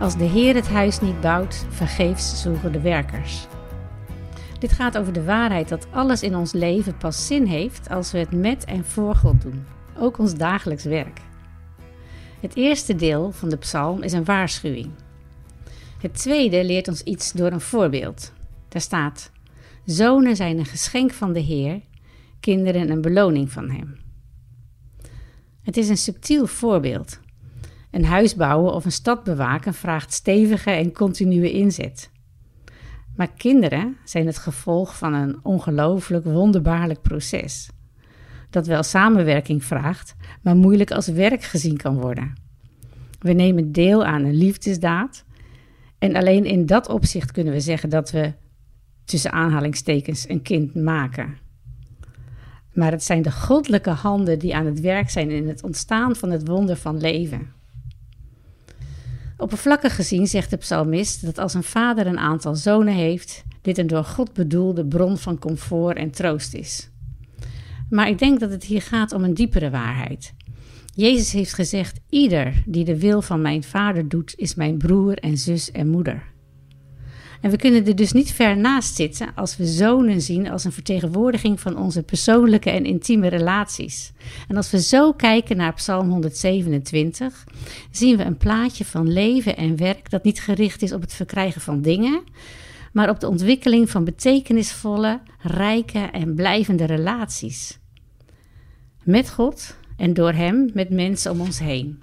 Als 0.00 0.16
de 0.16 0.24
Heer 0.24 0.54
het 0.54 0.68
huis 0.68 1.00
niet 1.00 1.20
bouwt, 1.20 1.66
vergeefs 1.68 2.42
zoeken 2.42 2.72
de 2.72 2.80
werkers. 2.80 3.46
Dit 4.58 4.72
gaat 4.72 4.98
over 4.98 5.12
de 5.12 5.24
waarheid 5.24 5.68
dat 5.68 5.86
alles 5.90 6.22
in 6.22 6.36
ons 6.36 6.52
leven 6.52 6.96
pas 6.96 7.26
zin 7.26 7.46
heeft 7.46 7.88
als 7.90 8.12
we 8.12 8.18
het 8.18 8.32
met 8.32 8.64
en 8.64 8.84
voor 8.84 9.14
God 9.14 9.42
doen, 9.42 9.64
ook 9.96 10.18
ons 10.18 10.34
dagelijks 10.34 10.84
werk. 10.84 11.20
Het 12.40 12.56
eerste 12.56 12.94
deel 12.94 13.32
van 13.32 13.48
de 13.48 13.56
psalm 13.56 14.02
is 14.02 14.12
een 14.12 14.24
waarschuwing. 14.24 14.90
Het 16.00 16.14
tweede 16.14 16.64
leert 16.64 16.88
ons 16.88 17.02
iets 17.02 17.32
door 17.32 17.52
een 17.52 17.60
voorbeeld. 17.60 18.32
Daar 18.68 18.82
staat: 18.82 19.30
Zonen 19.84 20.36
zijn 20.36 20.58
een 20.58 20.66
geschenk 20.66 21.12
van 21.12 21.32
de 21.32 21.40
Heer, 21.40 21.80
kinderen 22.40 22.90
een 22.90 23.00
beloning 23.00 23.52
van 23.52 23.70
Hem. 23.70 23.96
Het 25.62 25.76
is 25.76 25.88
een 25.88 25.96
subtiel 25.96 26.46
voorbeeld. 26.46 27.20
Een 27.90 28.04
huis 28.04 28.34
bouwen 28.34 28.74
of 28.74 28.84
een 28.84 28.92
stad 28.92 29.24
bewaken 29.24 29.74
vraagt 29.74 30.12
stevige 30.12 30.70
en 30.70 30.92
continue 30.92 31.52
inzet. 31.52 32.10
Maar 33.16 33.32
kinderen 33.36 33.96
zijn 34.04 34.26
het 34.26 34.38
gevolg 34.38 34.98
van 34.98 35.14
een 35.14 35.38
ongelooflijk 35.42 36.24
wonderbaarlijk 36.24 37.02
proces. 37.02 37.70
Dat 38.50 38.66
wel 38.66 38.82
samenwerking 38.82 39.64
vraagt, 39.64 40.14
maar 40.42 40.56
moeilijk 40.56 40.90
als 40.90 41.06
werk 41.06 41.42
gezien 41.42 41.76
kan 41.76 42.00
worden. 42.00 42.32
We 43.18 43.32
nemen 43.32 43.72
deel 43.72 44.04
aan 44.04 44.24
een 44.24 44.36
liefdesdaad. 44.36 45.24
En 45.98 46.16
alleen 46.16 46.44
in 46.44 46.66
dat 46.66 46.88
opzicht 46.88 47.32
kunnen 47.32 47.52
we 47.52 47.60
zeggen 47.60 47.88
dat 47.88 48.10
we 48.10 48.32
tussen 49.04 49.32
aanhalingstekens 49.32 50.28
een 50.28 50.42
kind 50.42 50.74
maken. 50.74 51.36
Maar 52.72 52.90
het 52.90 53.04
zijn 53.04 53.22
de 53.22 53.32
goddelijke 53.32 53.90
handen 53.90 54.38
die 54.38 54.56
aan 54.56 54.66
het 54.66 54.80
werk 54.80 55.10
zijn 55.10 55.30
in 55.30 55.48
het 55.48 55.62
ontstaan 55.62 56.16
van 56.16 56.30
het 56.30 56.48
wonder 56.48 56.76
van 56.76 57.00
leven. 57.00 57.52
Oppervlakkig 59.40 59.94
gezien 59.94 60.26
zegt 60.26 60.50
de 60.50 60.56
psalmist 60.56 61.24
dat 61.24 61.38
als 61.38 61.54
een 61.54 61.62
vader 61.62 62.06
een 62.06 62.18
aantal 62.18 62.54
zonen 62.54 62.94
heeft, 62.94 63.44
dit 63.62 63.78
een 63.78 63.86
door 63.86 64.04
God 64.04 64.32
bedoelde 64.32 64.86
bron 64.86 65.18
van 65.18 65.38
comfort 65.38 65.96
en 65.96 66.10
troost 66.10 66.54
is. 66.54 66.90
Maar 67.90 68.08
ik 68.08 68.18
denk 68.18 68.40
dat 68.40 68.50
het 68.50 68.64
hier 68.64 68.82
gaat 68.82 69.12
om 69.12 69.24
een 69.24 69.34
diepere 69.34 69.70
waarheid. 69.70 70.34
Jezus 70.94 71.32
heeft 71.32 71.54
gezegd: 71.54 72.00
Ieder 72.08 72.62
die 72.66 72.84
de 72.84 72.98
wil 72.98 73.22
van 73.22 73.40
mijn 73.40 73.62
vader 73.62 74.08
doet, 74.08 74.34
is 74.36 74.54
mijn 74.54 74.78
broer 74.78 75.14
en 75.14 75.38
zus 75.38 75.70
en 75.70 75.88
moeder. 75.88 76.22
En 77.40 77.50
we 77.50 77.56
kunnen 77.56 77.86
er 77.86 77.96
dus 77.96 78.12
niet 78.12 78.32
ver 78.32 78.56
naast 78.56 78.94
zitten 78.94 79.34
als 79.34 79.56
we 79.56 79.66
zonen 79.66 80.20
zien 80.20 80.50
als 80.50 80.64
een 80.64 80.72
vertegenwoordiging 80.72 81.60
van 81.60 81.76
onze 81.76 82.02
persoonlijke 82.02 82.70
en 82.70 82.84
intieme 82.84 83.28
relaties. 83.28 84.12
En 84.48 84.56
als 84.56 84.70
we 84.70 84.80
zo 84.80 85.12
kijken 85.12 85.56
naar 85.56 85.74
Psalm 85.74 86.10
127, 86.10 87.44
zien 87.90 88.16
we 88.16 88.24
een 88.24 88.36
plaatje 88.36 88.84
van 88.84 89.12
leven 89.12 89.56
en 89.56 89.76
werk 89.76 90.10
dat 90.10 90.24
niet 90.24 90.40
gericht 90.40 90.82
is 90.82 90.92
op 90.92 91.00
het 91.00 91.14
verkrijgen 91.14 91.60
van 91.60 91.82
dingen, 91.82 92.22
maar 92.92 93.08
op 93.08 93.20
de 93.20 93.28
ontwikkeling 93.28 93.90
van 93.90 94.04
betekenisvolle, 94.04 95.20
rijke 95.38 95.98
en 95.98 96.34
blijvende 96.34 96.84
relaties. 96.84 97.78
Met 99.02 99.30
God 99.30 99.76
en 99.96 100.14
door 100.14 100.32
Hem 100.32 100.70
met 100.74 100.90
mensen 100.90 101.30
om 101.30 101.40
ons 101.40 101.58
heen. 101.58 102.02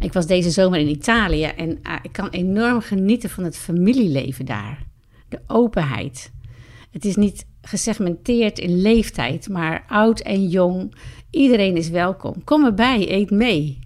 Ik 0.00 0.12
was 0.12 0.26
deze 0.26 0.50
zomer 0.50 0.78
in 0.78 0.88
Italië 0.88 1.44
en 1.44 1.78
ah, 1.82 1.98
ik 2.02 2.12
kan 2.12 2.28
enorm 2.28 2.80
genieten 2.80 3.30
van 3.30 3.44
het 3.44 3.56
familieleven 3.56 4.44
daar. 4.44 4.86
De 5.28 5.40
openheid. 5.46 6.32
Het 6.90 7.04
is 7.04 7.16
niet 7.16 7.46
gesegmenteerd 7.62 8.58
in 8.58 8.80
leeftijd, 8.80 9.48
maar 9.48 9.84
oud 9.88 10.20
en 10.20 10.48
jong. 10.48 10.94
Iedereen 11.30 11.76
is 11.76 11.88
welkom. 11.88 12.44
Kom 12.44 12.64
erbij, 12.64 13.12
eet 13.12 13.30
mee. 13.30 13.78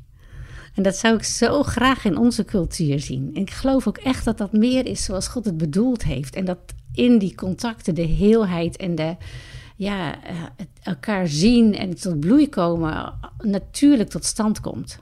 En 0.74 0.82
dat 0.82 0.96
zou 0.96 1.14
ik 1.14 1.22
zo 1.22 1.62
graag 1.62 2.04
in 2.04 2.16
onze 2.16 2.44
cultuur 2.44 3.00
zien. 3.00 3.30
En 3.34 3.40
ik 3.40 3.50
geloof 3.50 3.88
ook 3.88 3.98
echt 3.98 4.24
dat 4.24 4.38
dat 4.38 4.52
meer 4.52 4.86
is 4.86 5.04
zoals 5.04 5.28
God 5.28 5.44
het 5.44 5.56
bedoeld 5.56 6.04
heeft. 6.04 6.34
En 6.34 6.44
dat 6.44 6.58
in 6.94 7.18
die 7.18 7.34
contacten 7.34 7.94
de 7.94 8.06
heelheid 8.06 8.76
en 8.76 8.94
de, 8.94 9.16
ja, 9.76 10.24
eh, 10.24 10.34
elkaar 10.82 11.26
zien 11.26 11.74
en 11.74 11.94
tot 11.94 12.20
bloei 12.20 12.48
komen 12.48 13.14
natuurlijk 13.38 14.10
tot 14.10 14.24
stand 14.24 14.60
komt. 14.60 14.98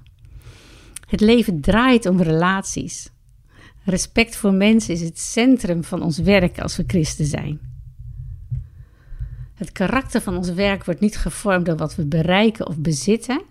Het 1.10 1.20
leven 1.20 1.60
draait 1.60 2.06
om 2.06 2.22
relaties. 2.22 3.10
Respect 3.84 4.36
voor 4.36 4.52
mensen 4.52 4.94
is 4.94 5.00
het 5.00 5.18
centrum 5.18 5.84
van 5.84 6.02
ons 6.02 6.18
werk 6.18 6.60
als 6.60 6.76
we 6.76 6.84
christen 6.86 7.26
zijn. 7.26 7.60
Het 9.54 9.72
karakter 9.72 10.20
van 10.20 10.36
ons 10.36 10.52
werk 10.52 10.84
wordt 10.84 11.00
niet 11.00 11.16
gevormd 11.16 11.66
door 11.66 11.76
wat 11.76 11.94
we 11.94 12.06
bereiken 12.06 12.66
of 12.66 12.78
bezitten, 12.78 13.42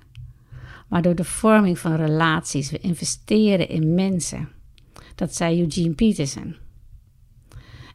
maar 0.87 1.01
door 1.01 1.15
de 1.15 1.23
vorming 1.23 1.79
van 1.79 1.95
relaties. 1.95 2.71
We 2.71 2.79
investeren 2.79 3.69
in 3.69 3.93
mensen. 3.93 4.49
Dat 5.15 5.35
zei 5.35 5.61
Eugene 5.61 5.93
Peterson. 5.93 6.55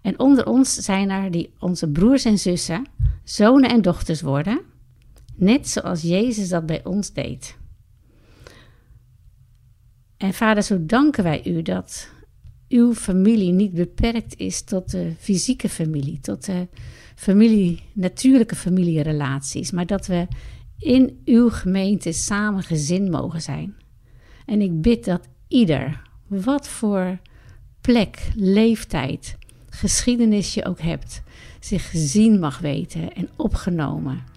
En 0.02 0.18
onder 0.18 0.46
ons 0.46 0.74
zijn 0.74 1.10
er 1.10 1.30
die 1.30 1.52
onze 1.58 1.88
broers 1.88 2.24
en 2.24 2.38
zussen, 2.38 2.86
zonen 3.22 3.70
en 3.70 3.82
dochters 3.82 4.20
worden, 4.20 4.60
net 5.34 5.68
zoals 5.68 6.02
Jezus 6.02 6.48
dat 6.48 6.66
bij 6.66 6.84
ons 6.84 7.12
deed. 7.12 7.56
En 10.16 10.34
vader, 10.34 10.62
zo 10.62 10.86
danken 10.86 11.22
wij 11.22 11.46
u 11.46 11.62
dat 11.62 12.08
uw 12.68 12.94
familie 12.94 13.52
niet 13.52 13.72
beperkt 13.72 14.36
is 14.36 14.62
tot 14.62 14.90
de 14.90 15.12
fysieke 15.18 15.68
familie, 15.68 16.20
tot 16.20 16.44
de 16.44 16.68
familie, 17.14 17.82
natuurlijke 17.92 18.56
familierelaties, 18.56 19.70
maar 19.70 19.86
dat 19.86 20.06
we 20.06 20.26
in 20.78 21.20
uw 21.24 21.50
gemeente 21.50 22.12
samen 22.12 22.62
gezin 22.62 23.10
mogen 23.10 23.42
zijn. 23.42 23.74
En 24.46 24.60
ik 24.60 24.80
bid 24.80 25.04
dat 25.04 25.28
ieder, 25.48 26.02
wat 26.26 26.68
voor 26.68 27.18
plek, 27.80 28.30
leeftijd, 28.34 29.36
geschiedenis 29.68 30.54
je 30.54 30.64
ook 30.64 30.80
hebt, 30.80 31.22
zich 31.60 31.90
gezien 31.90 32.38
mag 32.38 32.58
weten 32.58 33.14
en 33.14 33.28
opgenomen 33.36 34.33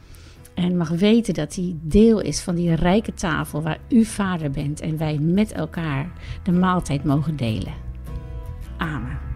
en 0.58 0.78
mag 0.78 0.90
weten 0.90 1.34
dat 1.34 1.56
hij 1.56 1.76
deel 1.82 2.20
is 2.20 2.42
van 2.42 2.56
die 2.56 2.76
rijke 2.76 3.14
tafel 3.14 3.62
waar 3.62 3.80
u 3.90 4.06
vader 4.06 4.52
bent 4.52 4.80
en 4.82 4.98
wij 4.98 5.18
met 5.18 5.52
elkaar 5.52 6.12
de 6.44 6.52
maaltijd 6.52 7.04
mogen 7.04 7.36
delen. 7.36 7.74
Amen. 8.78 9.27